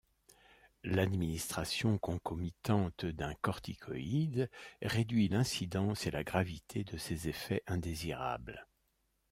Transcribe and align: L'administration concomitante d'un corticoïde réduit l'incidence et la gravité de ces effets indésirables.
L'administration 0.83 1.99
concomitante 1.99 3.05
d'un 3.05 3.35
corticoïde 3.35 4.49
réduit 4.81 5.27
l'incidence 5.27 6.07
et 6.07 6.09
la 6.09 6.23
gravité 6.23 6.83
de 6.83 6.97
ces 6.97 7.27
effets 7.29 7.61
indésirables. 7.67 8.65